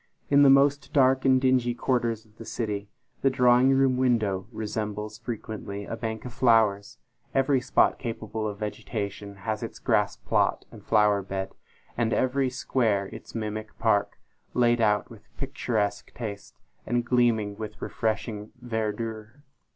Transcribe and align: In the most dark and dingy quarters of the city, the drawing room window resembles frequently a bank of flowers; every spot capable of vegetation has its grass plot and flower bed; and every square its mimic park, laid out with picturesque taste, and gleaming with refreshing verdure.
In 0.31 0.41
the 0.41 0.49
most 0.49 0.91
dark 0.93 1.25
and 1.25 1.39
dingy 1.39 1.75
quarters 1.75 2.25
of 2.25 2.37
the 2.39 2.43
city, 2.43 2.89
the 3.21 3.29
drawing 3.29 3.69
room 3.69 3.97
window 3.97 4.47
resembles 4.51 5.19
frequently 5.19 5.85
a 5.85 5.95
bank 5.95 6.25
of 6.25 6.33
flowers; 6.33 6.97
every 7.35 7.61
spot 7.61 7.99
capable 7.99 8.47
of 8.47 8.57
vegetation 8.57 9.35
has 9.45 9.61
its 9.61 9.77
grass 9.77 10.15
plot 10.17 10.65
and 10.71 10.83
flower 10.83 11.21
bed; 11.21 11.53
and 11.95 12.13
every 12.13 12.49
square 12.49 13.09
its 13.13 13.35
mimic 13.35 13.77
park, 13.77 14.17
laid 14.55 14.81
out 14.81 15.11
with 15.11 15.27
picturesque 15.37 16.11
taste, 16.15 16.57
and 16.83 17.05
gleaming 17.05 17.55
with 17.55 17.79
refreshing 17.79 18.51
verdure. 18.59 19.43